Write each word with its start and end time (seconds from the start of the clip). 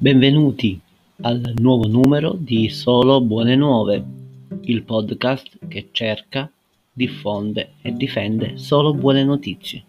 Benvenuti 0.00 0.80
al 1.22 1.54
nuovo 1.56 1.88
numero 1.88 2.36
di 2.38 2.68
Solo 2.68 3.20
Buone 3.20 3.56
Nuove, 3.56 4.04
il 4.60 4.84
podcast 4.84 5.58
che 5.66 5.88
cerca, 5.90 6.48
diffonde 6.92 7.72
e 7.82 7.92
difende 7.94 8.58
solo 8.58 8.94
buone 8.94 9.24
notizie. 9.24 9.84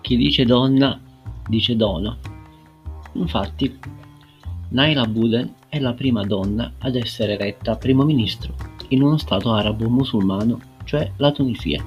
Chi 0.00 0.16
dice 0.16 0.44
donna 0.44 1.00
dice 1.48 1.76
dona. 1.76 2.18
Infatti, 3.12 3.78
Naila 4.70 5.06
Buden 5.06 5.54
è 5.68 5.78
la 5.78 5.92
prima 5.92 6.24
donna 6.24 6.72
ad 6.78 6.96
essere 6.96 7.34
eletta 7.34 7.76
primo 7.76 8.02
ministro 8.02 8.65
in 8.88 9.02
uno 9.02 9.16
stato 9.16 9.52
arabo 9.52 9.88
musulmano, 9.88 10.60
cioè 10.84 11.10
la 11.16 11.32
Tunisia. 11.32 11.84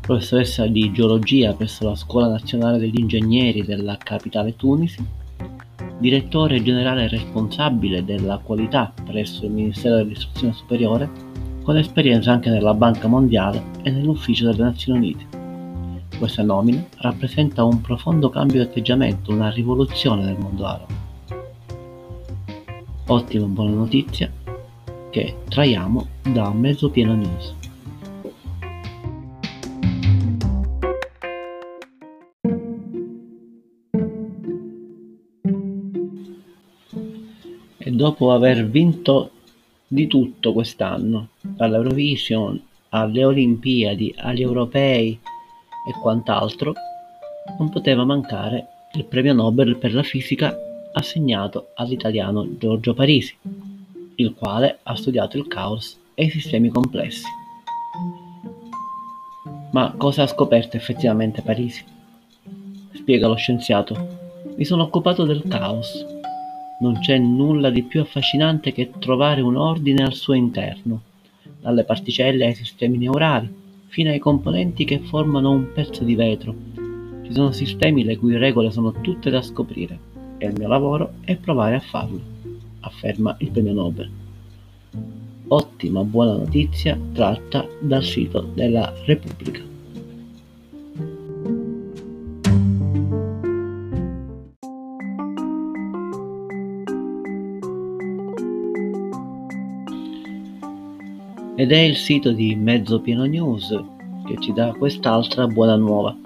Professoressa 0.00 0.66
di 0.66 0.90
geologia 0.92 1.52
presso 1.54 1.88
la 1.88 1.94
Scuola 1.94 2.28
Nazionale 2.28 2.78
degli 2.78 2.98
Ingegneri 2.98 3.62
della 3.62 3.96
capitale 3.96 4.56
Tunisi, 4.56 5.04
direttore 5.98 6.62
generale 6.62 7.08
responsabile 7.08 8.04
della 8.04 8.38
qualità 8.38 8.92
presso 9.04 9.44
il 9.44 9.52
Ministero 9.52 9.96
dell'Istruzione 9.96 10.52
Superiore, 10.52 11.10
con 11.62 11.76
esperienza 11.76 12.32
anche 12.32 12.50
nella 12.50 12.74
Banca 12.74 13.06
Mondiale 13.06 13.62
e 13.82 13.90
nell'Ufficio 13.90 14.50
delle 14.50 14.64
Nazioni 14.64 14.98
Unite. 14.98 15.40
Questa 16.18 16.42
nomina 16.42 16.84
rappresenta 16.98 17.64
un 17.64 17.80
profondo 17.80 18.28
cambio 18.28 18.62
di 18.62 18.68
atteggiamento, 18.68 19.32
una 19.32 19.50
rivoluzione 19.50 20.24
nel 20.24 20.38
mondo 20.38 20.66
arabo. 20.66 21.00
Ottima 23.06 23.46
buona 23.46 23.72
notizia 23.72 24.30
che 25.12 25.34
traiamo 25.46 26.06
da 26.22 26.50
Mezzo 26.54 26.88
Pieno 26.88 27.14
News. 27.14 27.54
E 37.76 37.90
dopo 37.90 38.32
aver 38.32 38.66
vinto 38.70 39.32
di 39.86 40.06
tutto 40.06 40.54
quest'anno, 40.54 41.28
dall'Eurovision 41.42 42.58
alle 42.88 43.24
Olimpiadi, 43.24 44.14
agli 44.16 44.40
europei 44.40 45.10
e 45.10 45.92
quant'altro, 46.00 46.72
non 47.58 47.68
poteva 47.68 48.06
mancare 48.06 48.66
il 48.94 49.04
premio 49.04 49.34
Nobel 49.34 49.76
per 49.76 49.92
la 49.92 50.02
fisica 50.02 50.56
assegnato 50.94 51.72
all'italiano 51.74 52.56
Giorgio 52.56 52.94
Parisi, 52.94 53.36
il 54.22 54.34
quale 54.34 54.78
ha 54.82 54.94
studiato 54.96 55.36
il 55.36 55.46
caos 55.46 55.98
e 56.14 56.24
i 56.24 56.30
sistemi 56.30 56.68
complessi. 56.68 57.26
Ma 59.72 59.94
cosa 59.96 60.22
ha 60.22 60.26
scoperto 60.26 60.76
effettivamente 60.76 61.42
Parisi? 61.42 61.84
Spiega 62.92 63.26
lo 63.26 63.34
scienziato. 63.34 64.20
Mi 64.56 64.64
sono 64.64 64.84
occupato 64.84 65.24
del 65.24 65.42
caos. 65.48 66.04
Non 66.80 66.98
c'è 66.98 67.16
nulla 67.18 67.70
di 67.70 67.82
più 67.82 68.00
affascinante 68.00 68.72
che 68.72 68.90
trovare 68.98 69.40
un 69.40 69.56
ordine 69.56 70.04
al 70.04 70.14
suo 70.14 70.34
interno, 70.34 71.00
dalle 71.60 71.84
particelle 71.84 72.46
ai 72.46 72.54
sistemi 72.54 72.98
neurali, 72.98 73.52
fino 73.88 74.10
ai 74.10 74.18
componenti 74.18 74.84
che 74.84 74.98
formano 74.98 75.50
un 75.50 75.72
pezzo 75.72 76.04
di 76.04 76.14
vetro. 76.14 76.54
Ci 77.24 77.32
sono 77.32 77.52
sistemi 77.52 78.04
le 78.04 78.16
cui 78.16 78.36
regole 78.36 78.70
sono 78.70 78.92
tutte 79.00 79.30
da 79.30 79.40
scoprire 79.42 79.98
e 80.38 80.46
il 80.46 80.54
mio 80.58 80.68
lavoro 80.68 81.12
è 81.24 81.36
provare 81.36 81.76
a 81.76 81.80
farlo, 81.80 82.20
afferma 82.82 83.34
il 83.38 83.50
premio 83.50 83.72
Nobel. 83.72 84.10
Ottima 85.48 86.04
buona 86.04 86.36
notizia 86.36 86.98
tratta 87.12 87.66
dal 87.80 88.02
sito 88.02 88.40
della 88.54 88.92
Repubblica. 89.04 89.70
Ed 101.54 101.70
è 101.70 101.78
il 101.78 101.96
sito 101.96 102.32
di 102.32 102.56
Mezzo 102.56 103.00
Pieno 103.00 103.24
News 103.24 103.68
che 104.26 104.36
ci 104.40 104.52
dà 104.52 104.72
quest'altra 104.72 105.46
buona 105.46 105.76
nuova. 105.76 106.16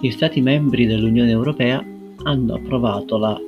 Gli 0.00 0.10
Stati 0.10 0.40
membri 0.40 0.86
dell'Unione 0.86 1.30
Europea 1.30 1.84
hanno 2.22 2.54
approvato 2.54 3.18
la 3.18 3.38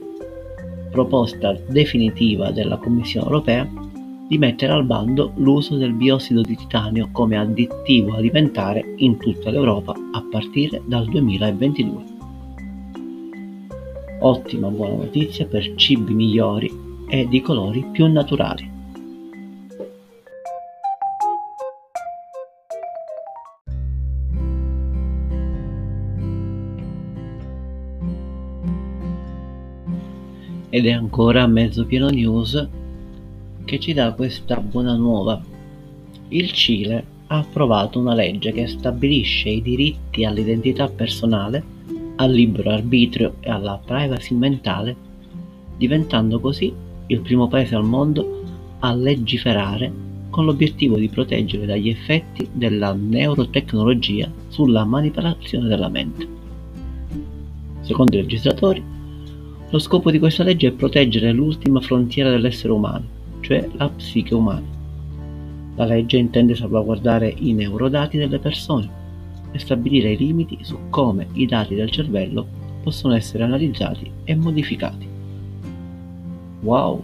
proposta 0.90 1.56
definitiva 1.68 2.50
della 2.50 2.76
Commissione 2.76 3.26
Europea 3.26 3.68
di 4.28 4.38
mettere 4.38 4.72
al 4.72 4.84
bando 4.84 5.32
l'uso 5.36 5.76
del 5.76 5.92
biossido 5.92 6.40
di 6.40 6.54
titanio 6.54 7.08
come 7.10 7.36
additivo 7.36 8.14
alimentare 8.14 8.94
in 8.98 9.16
tutta 9.16 9.50
l'Europa 9.50 9.92
a 10.12 10.24
partire 10.30 10.80
dal 10.84 11.06
2022. 11.06 12.04
Ottima 14.20 14.68
buona 14.68 14.96
notizia 14.96 15.46
per 15.46 15.74
cibi 15.74 16.14
migliori 16.14 16.70
e 17.08 17.26
di 17.26 17.40
colori 17.40 17.84
più 17.90 18.06
naturali. 18.06 18.79
Ed 30.70 30.86
è 30.86 30.92
ancora 30.92 31.48
mezzo 31.48 31.84
pieno 31.84 32.08
news 32.08 32.68
che 33.64 33.80
ci 33.80 33.92
dà 33.92 34.12
questa 34.12 34.56
buona 34.56 34.94
nuova. 34.94 35.42
Il 36.28 36.52
Cile 36.52 37.04
ha 37.26 37.38
approvato 37.38 37.98
una 37.98 38.14
legge 38.14 38.52
che 38.52 38.68
stabilisce 38.68 39.48
i 39.48 39.62
diritti 39.62 40.24
all'identità 40.24 40.88
personale, 40.88 41.62
al 42.16 42.30
libero 42.30 42.70
arbitrio 42.70 43.34
e 43.40 43.50
alla 43.50 43.80
privacy 43.84 44.34
mentale, 44.36 44.96
diventando 45.76 46.38
così 46.38 46.72
il 47.06 47.20
primo 47.20 47.48
paese 47.48 47.74
al 47.74 47.84
mondo 47.84 48.42
a 48.78 48.94
legiferare 48.94 49.92
con 50.30 50.44
l'obiettivo 50.44 50.96
di 50.96 51.08
proteggere 51.08 51.66
dagli 51.66 51.88
effetti 51.88 52.48
della 52.52 52.92
neurotecnologia 52.92 54.30
sulla 54.48 54.84
manipolazione 54.84 55.66
della 55.66 55.88
mente. 55.88 56.28
Secondo 57.80 58.16
i 58.16 58.20
legislatori, 58.20 58.98
lo 59.70 59.78
scopo 59.78 60.10
di 60.10 60.18
questa 60.18 60.42
legge 60.42 60.68
è 60.68 60.72
proteggere 60.72 61.30
l'ultima 61.30 61.80
frontiera 61.80 62.28
dell'essere 62.28 62.72
umano, 62.72 63.04
cioè 63.40 63.68
la 63.74 63.88
psiche 63.88 64.34
umana. 64.34 64.66
La 65.76 65.84
legge 65.84 66.16
intende 66.16 66.56
salvaguardare 66.56 67.32
i 67.38 67.52
neurodati 67.52 68.18
delle 68.18 68.40
persone 68.40 68.98
e 69.52 69.58
stabilire 69.60 70.10
i 70.10 70.16
limiti 70.16 70.58
su 70.62 70.76
come 70.90 71.28
i 71.34 71.46
dati 71.46 71.76
del 71.76 71.90
cervello 71.90 72.46
possono 72.82 73.14
essere 73.14 73.44
analizzati 73.44 74.10
e 74.24 74.34
modificati. 74.34 75.08
Wow! 76.62 77.02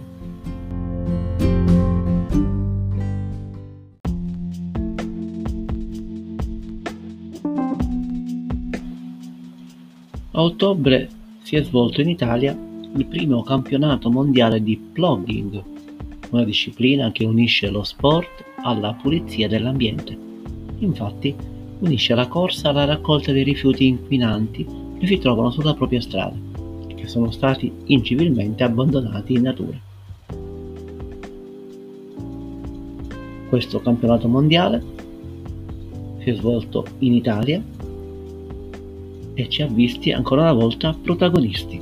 A 10.32 10.42
ottobre 10.42 11.08
si 11.46 11.54
è 11.54 11.62
svolto 11.62 12.00
in 12.00 12.08
Italia 12.08 12.58
il 12.96 13.06
primo 13.06 13.44
campionato 13.44 14.10
mondiale 14.10 14.60
di 14.60 14.76
plogging, 14.76 15.62
una 16.30 16.42
disciplina 16.42 17.12
che 17.12 17.24
unisce 17.24 17.70
lo 17.70 17.84
sport 17.84 18.44
alla 18.64 18.94
pulizia 18.94 19.46
dell'ambiente. 19.46 20.18
Infatti, 20.78 21.32
unisce 21.78 22.16
la 22.16 22.26
corsa 22.26 22.70
alla 22.70 22.84
raccolta 22.84 23.30
dei 23.30 23.44
rifiuti 23.44 23.86
inquinanti 23.86 24.66
che 24.98 25.06
si 25.06 25.18
trovano 25.18 25.52
sulla 25.52 25.74
propria 25.74 26.00
strada 26.00 26.34
che 26.96 27.06
sono 27.06 27.30
stati 27.30 27.72
incivilmente 27.84 28.64
abbandonati 28.64 29.34
in 29.34 29.42
natura. 29.42 29.78
Questo 33.48 33.80
campionato 33.82 34.26
mondiale 34.26 34.82
si 36.18 36.28
è 36.28 36.34
svolto 36.34 36.84
in 36.98 37.12
Italia 37.12 37.62
e 39.36 39.50
ci 39.50 39.60
ha 39.60 39.66
visti 39.66 40.12
ancora 40.12 40.40
una 40.40 40.54
volta 40.54 40.96
protagonisti. 41.00 41.78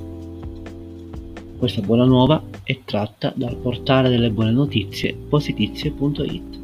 Questa 1.56 1.80
buona 1.82 2.04
nuova 2.04 2.42
è 2.64 2.80
tratta 2.84 3.32
dal 3.34 3.54
portale 3.54 4.08
delle 4.08 4.30
buone 4.30 4.50
notizie 4.50 5.14
positizie.it. 5.14 6.62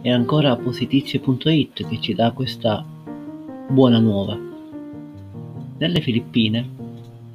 È 0.00 0.10
ancora 0.10 0.56
positizie.it 0.56 1.88
che 1.88 2.00
ci 2.00 2.14
dà 2.14 2.30
questa 2.30 2.84
buona 3.68 3.98
nuova. 3.98 4.38
Nelle 5.78 6.00
Filippine 6.00 6.81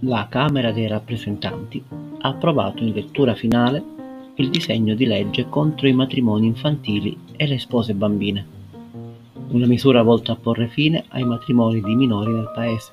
la 0.02 0.28
Camera 0.30 0.72
dei 0.72 0.86
rappresentanti 0.88 1.84
ha 2.20 2.28
approvato 2.28 2.84
in 2.84 2.94
lettura 2.94 3.34
finale 3.34 3.84
il 4.36 4.52
disegno 4.52 4.94
di 4.94 5.08
legge 5.08 5.50
contro 5.50 5.88
i 5.88 5.94
matrimoni 5.94 6.46
infantili 6.46 7.18
e 7.36 7.48
le 7.48 7.58
spose 7.58 7.96
bambine. 7.96 8.56
una 9.50 9.66
misura 9.66 10.04
volta 10.04 10.34
a 10.34 10.36
porre 10.36 10.68
fine 10.68 11.06
ai 11.08 11.24
matrimoni 11.24 11.82
di 11.82 11.96
minori 11.96 12.32
nel 12.32 12.52
paese. 12.54 12.92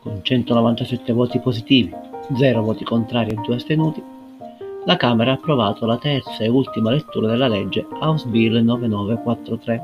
Con 0.00 0.18
197 0.20 1.12
voti 1.12 1.38
positivi, 1.38 1.94
0 2.34 2.62
voti 2.62 2.84
contrari 2.84 3.30
e 3.30 3.38
2 3.42 3.54
astenuti, 3.54 4.02
la 4.84 4.96
Camera 4.96 5.30
ha 5.30 5.34
approvato 5.34 5.86
la 5.86 5.96
terza 5.96 6.42
e 6.42 6.48
ultima 6.48 6.90
lettura 6.90 7.28
della 7.28 7.48
legge 7.48 7.86
House 8.00 8.26
Bill 8.28 8.62
9943, 8.62 9.82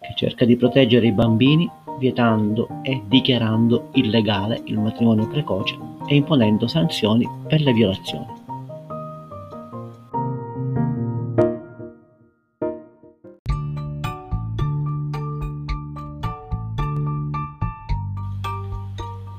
che 0.00 0.12
cerca 0.14 0.44
di 0.44 0.56
proteggere 0.56 1.08
i 1.08 1.12
bambini 1.12 1.68
vietando 1.98 2.80
e 2.82 3.02
dichiarando 3.06 3.88
illegale 3.92 4.62
il 4.64 4.78
matrimonio 4.78 5.28
precoce 5.28 5.78
e 6.06 6.14
imponendo 6.16 6.66
sanzioni 6.66 7.28
per 7.46 7.60
le 7.60 7.72
violazioni. 7.72 8.40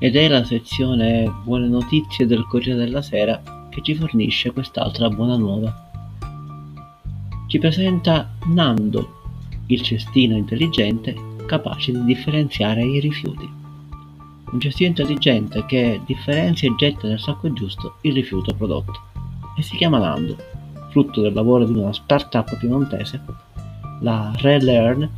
Ed 0.04 0.16
è 0.16 0.28
la 0.28 0.44
sezione 0.44 1.32
Buone 1.44 1.66
notizie 1.66 2.26
del 2.26 2.46
Corriere 2.46 2.84
della 2.84 3.00
Sera 3.00 3.40
che 3.70 3.80
ci 3.80 3.94
fornisce 3.94 4.52
quest'altra 4.52 5.08
buona 5.08 5.36
nuova. 5.38 5.72
Ci 7.46 7.58
presenta 7.58 8.30
Nando, 8.48 9.22
il 9.68 9.80
cestino 9.80 10.36
intelligente 10.36 11.32
capace 11.46 11.92
di 11.92 12.04
differenziare 12.04 12.84
i 12.84 13.00
rifiuti. 13.00 13.48
Un 14.50 14.60
cestino 14.60 14.90
intelligente 14.90 15.64
che 15.66 16.00
differenzia 16.06 16.70
e 16.70 16.74
getta 16.76 17.08
nel 17.08 17.18
sacco 17.18 17.52
giusto 17.52 17.96
il 18.02 18.12
rifiuto 18.12 18.54
prodotto. 18.54 19.00
E 19.56 19.62
si 19.62 19.76
chiama 19.76 19.98
Nando, 19.98 20.36
frutto 20.90 21.20
del 21.20 21.32
lavoro 21.32 21.64
di 21.64 21.72
una 21.72 21.92
startup 21.92 22.56
piemontese, 22.58 23.20
la 24.00 24.32
Relearn. 24.36 25.08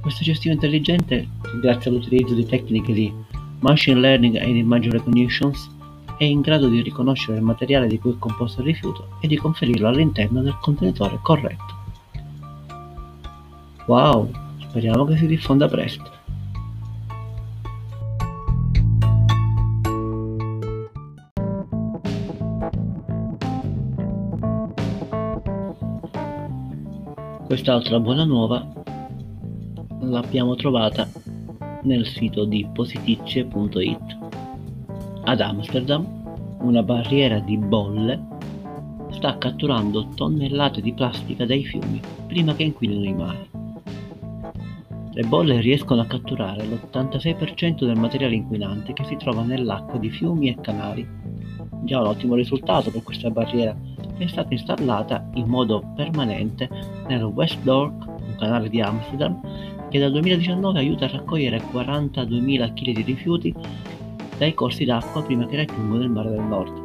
Questo 0.00 0.22
cestino 0.22 0.54
intelligente, 0.54 1.28
grazie 1.60 1.90
all'utilizzo 1.90 2.34
di 2.34 2.46
tecniche 2.46 2.92
di 2.92 3.12
machine 3.60 3.98
learning 3.98 4.36
and 4.36 4.56
image 4.56 4.90
recognitions, 4.90 5.70
è 6.16 6.24
in 6.24 6.42
grado 6.42 6.68
di 6.68 6.80
riconoscere 6.80 7.38
il 7.38 7.42
materiale 7.42 7.88
di 7.88 7.98
cui 7.98 8.12
è 8.12 8.18
composto 8.18 8.60
il 8.60 8.66
rifiuto 8.66 9.16
e 9.20 9.26
di 9.26 9.36
conferirlo 9.36 9.88
all'interno 9.88 10.42
del 10.42 10.56
contenitore 10.60 11.18
corretto. 11.22 11.74
Wow, 13.86 14.30
speriamo 14.74 15.04
che 15.04 15.16
si 15.16 15.26
diffonda 15.28 15.68
presto. 15.68 16.10
Quest'altra 27.46 28.00
buona 28.00 28.24
nuova 28.24 28.66
l'abbiamo 30.00 30.56
trovata 30.56 31.08
nel 31.82 32.04
sito 32.04 32.44
di 32.44 32.66
positizie.it. 32.72 34.18
Ad 35.22 35.40
Amsterdam 35.40 36.56
una 36.62 36.82
barriera 36.82 37.38
di 37.38 37.56
bolle 37.56 38.20
sta 39.10 39.38
catturando 39.38 40.08
tonnellate 40.16 40.80
di 40.80 40.92
plastica 40.92 41.46
dai 41.46 41.64
fiumi 41.64 42.00
prima 42.26 42.56
che 42.56 42.64
inquinino 42.64 43.04
i 43.04 43.14
mari. 43.14 43.53
Le 45.16 45.22
bolle 45.22 45.60
riescono 45.60 46.00
a 46.00 46.06
catturare 46.06 46.64
l'86% 46.64 47.84
del 47.84 47.96
materiale 47.96 48.34
inquinante 48.34 48.92
che 48.92 49.04
si 49.04 49.14
trova 49.14 49.44
nell'acqua 49.44 49.96
di 49.96 50.10
fiumi 50.10 50.48
e 50.48 50.60
canali. 50.60 51.08
Già 51.84 52.00
un 52.00 52.08
ottimo 52.08 52.34
risultato 52.34 52.90
per 52.90 53.04
questa 53.04 53.30
barriera 53.30 53.76
che 54.16 54.24
è 54.24 54.26
stata 54.26 54.52
installata 54.52 55.30
in 55.34 55.46
modo 55.46 55.92
permanente 55.94 56.68
nel 57.06 57.22
West 57.22 57.60
Dork, 57.62 58.08
un 58.08 58.34
canale 58.36 58.68
di 58.68 58.80
Amsterdam, 58.80 59.40
che 59.88 60.00
dal 60.00 60.10
2019 60.10 60.80
aiuta 60.80 61.04
a 61.04 61.10
raccogliere 61.12 61.62
42.000 61.72 62.72
kg 62.74 62.92
di 62.92 63.02
rifiuti 63.02 63.54
dai 64.36 64.52
corsi 64.52 64.84
d'acqua 64.84 65.22
prima 65.22 65.46
che 65.46 65.58
raggiungano 65.58 66.02
il 66.02 66.10
mare 66.10 66.30
del 66.30 66.42
nord. 66.42 66.82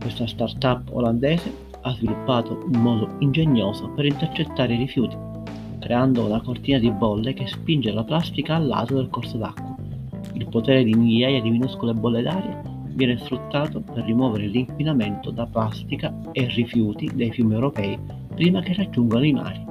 Questa 0.00 0.26
startup 0.26 0.90
olandese 0.90 1.54
ha 1.82 1.92
sviluppato 1.92 2.64
un 2.64 2.80
modo 2.80 3.14
ingegnoso 3.20 3.90
per 3.90 4.06
intercettare 4.06 4.74
i 4.74 4.78
rifiuti, 4.78 5.33
creando 5.84 6.24
una 6.24 6.40
cortina 6.40 6.78
di 6.78 6.90
bolle 6.90 7.34
che 7.34 7.46
spinge 7.46 7.92
la 7.92 8.04
plastica 8.04 8.54
al 8.54 8.66
lato 8.66 8.94
del 8.94 9.10
corso 9.10 9.36
d'acqua. 9.36 9.76
Il 10.32 10.48
potere 10.48 10.82
di 10.82 10.94
migliaia 10.94 11.42
di 11.42 11.50
minuscole 11.50 11.92
bolle 11.92 12.22
d'aria 12.22 12.62
viene 12.94 13.18
sfruttato 13.18 13.82
per 13.82 14.02
rimuovere 14.04 14.46
l'inquinamento 14.46 15.30
da 15.30 15.44
plastica 15.44 16.10
e 16.32 16.46
rifiuti 16.46 17.10
dai 17.14 17.30
fiumi 17.30 17.52
europei 17.52 17.98
prima 18.34 18.62
che 18.62 18.72
raggiungano 18.72 19.26
i 19.26 19.32
mari. 19.34 19.62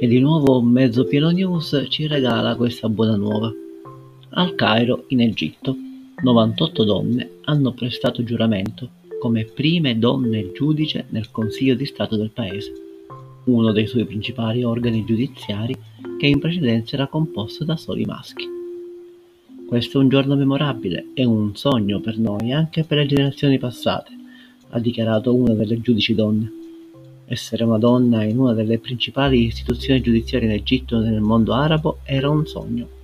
E 0.00 0.06
di 0.06 0.18
nuovo 0.18 0.62
Mezzo 0.62 1.04
Pieno 1.04 1.28
News 1.28 1.84
ci 1.90 2.06
regala 2.06 2.56
questa 2.56 2.88
buona 2.88 3.16
nuova. 3.16 3.64
Al 4.38 4.54
Cairo, 4.54 5.04
in 5.08 5.22
Egitto, 5.22 5.74
98 6.22 6.84
donne 6.84 7.30
hanno 7.44 7.72
prestato 7.72 8.22
giuramento 8.22 8.90
come 9.18 9.44
prime 9.44 9.98
donne 9.98 10.52
giudice 10.52 11.06
nel 11.08 11.30
Consiglio 11.30 11.74
di 11.74 11.86
Stato 11.86 12.16
del 12.16 12.28
paese, 12.28 12.70
uno 13.44 13.72
dei 13.72 13.86
suoi 13.86 14.04
principali 14.04 14.62
organi 14.62 15.06
giudiziari 15.06 15.74
che 16.18 16.26
in 16.26 16.38
precedenza 16.38 16.96
era 16.96 17.06
composto 17.06 17.64
da 17.64 17.78
soli 17.78 18.04
maschi. 18.04 18.46
Questo 19.66 19.98
è 19.98 20.02
un 20.02 20.10
giorno 20.10 20.36
memorabile 20.36 21.06
e 21.14 21.24
un 21.24 21.56
sogno 21.56 22.00
per 22.00 22.18
noi 22.18 22.50
e 22.50 22.52
anche 22.52 22.84
per 22.84 22.98
le 22.98 23.06
generazioni 23.06 23.56
passate, 23.56 24.10
ha 24.68 24.78
dichiarato 24.78 25.34
una 25.34 25.54
delle 25.54 25.80
giudici 25.80 26.14
donne. 26.14 26.52
Essere 27.24 27.64
una 27.64 27.78
donna 27.78 28.22
in 28.22 28.38
una 28.38 28.52
delle 28.52 28.78
principali 28.80 29.46
istituzioni 29.46 30.02
giudiziarie 30.02 30.46
in 30.46 30.54
Egitto 30.54 31.00
e 31.00 31.08
nel 31.08 31.22
mondo 31.22 31.54
arabo 31.54 32.00
era 32.04 32.28
un 32.28 32.46
sogno. 32.46 32.96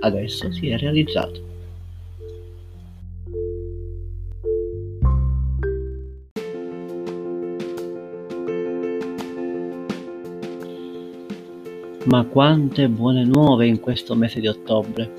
Adesso 0.00 0.50
si 0.52 0.68
è 0.68 0.78
realizzato. 0.78 1.48
Ma 12.06 12.24
quante 12.24 12.88
buone 12.88 13.24
nuove 13.24 13.66
in 13.66 13.78
questo 13.78 14.14
mese 14.14 14.40
di 14.40 14.48
ottobre! 14.48 15.12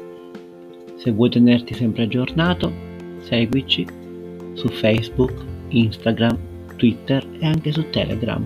Se 0.96 1.12
vuoi 1.12 1.30
tenerti 1.30 1.74
sempre 1.74 2.04
aggiornato, 2.04 2.72
seguici 3.20 3.86
su 4.54 4.68
Facebook, 4.68 5.34
Instagram, 5.70 6.38
Twitter 6.76 7.26
e 7.40 7.46
anche 7.46 7.72
su 7.72 7.90
Telegram. 7.92 8.46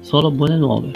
Solo 0.00 0.30
buone 0.30 0.56
nuove, 0.56 0.90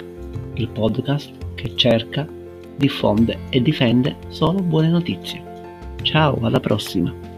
il 0.55 0.69
podcast 0.69 1.31
che 1.55 1.75
cerca, 1.75 2.27
diffonde 2.75 3.37
e 3.49 3.61
difende 3.61 4.15
solo 4.29 4.59
buone 4.61 4.89
notizie. 4.89 5.41
Ciao, 6.01 6.37
alla 6.41 6.59
prossima! 6.59 7.32